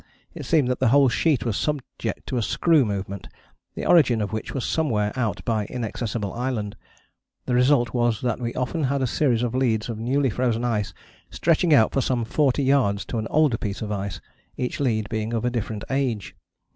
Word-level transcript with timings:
It 0.33 0.47
seemed 0.47 0.67
that 0.69 0.79
the 0.79 0.87
whole 0.87 1.09
sheet 1.09 1.45
was 1.45 1.55
subject 1.55 2.25
to 2.25 2.37
a 2.37 2.41
screw 2.41 2.83
movement, 2.85 3.27
the 3.75 3.85
origin 3.85 4.19
of 4.19 4.33
which 4.33 4.51
was 4.51 4.65
somewhere 4.65 5.11
out 5.15 5.45
by 5.45 5.65
Inaccessible 5.69 6.33
Island. 6.33 6.75
The 7.45 7.53
result 7.53 7.93
was 7.93 8.19
that 8.21 8.39
we 8.39 8.51
often 8.55 8.85
had 8.85 9.03
a 9.03 9.05
series 9.05 9.43
of 9.43 9.53
leads 9.53 9.89
of 9.89 9.99
newly 9.99 10.31
frozen 10.31 10.65
ice 10.65 10.91
stretching 11.29 11.71
out 11.71 11.93
for 11.93 12.01
some 12.01 12.25
forty 12.25 12.63
yards 12.63 13.05
to 13.13 13.19
an 13.19 13.27
older 13.29 13.59
piece 13.59 13.83
of 13.83 13.91
ice, 13.91 14.19
each 14.57 14.79
lead 14.79 15.07
being 15.07 15.33
of 15.33 15.45
a 15.45 15.51
different 15.51 15.83
age. 15.91 16.35